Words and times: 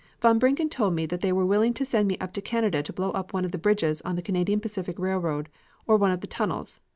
"Von 0.19 0.39
Brincken 0.39 0.67
told 0.67 0.95
me 0.95 1.05
that 1.05 1.21
they 1.21 1.31
were 1.31 1.45
willing 1.45 1.75
to 1.75 1.85
send 1.85 2.07
me 2.07 2.17
up 2.19 2.33
to 2.33 2.41
Canada 2.41 2.81
to 2.81 2.91
blow 2.91 3.11
up 3.11 3.33
one 3.33 3.45
of 3.45 3.51
the 3.51 3.59
bridges 3.59 4.01
on 4.01 4.15
the 4.15 4.23
Canadian 4.23 4.59
Pacific 4.59 4.97
Railroad 4.97 5.47
or 5.85 5.95
one 5.95 6.11
of 6.11 6.21
the 6.21 6.27
tunnels. 6.27 6.79